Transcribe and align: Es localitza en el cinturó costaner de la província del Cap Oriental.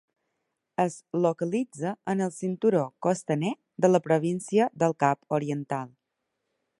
Es 0.83 0.93
localitza 1.25 1.91
en 2.13 2.23
el 2.27 2.33
cinturó 2.37 2.81
costaner 3.07 3.53
de 3.85 3.93
la 3.95 4.03
província 4.09 4.69
del 4.85 4.97
Cap 5.05 5.39
Oriental. 5.41 5.93